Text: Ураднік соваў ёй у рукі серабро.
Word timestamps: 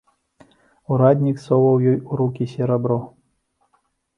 Ураднік 0.95 1.37
соваў 1.45 1.77
ёй 1.91 1.99
у 2.11 2.19
рукі 2.23 2.43
серабро. 2.55 2.99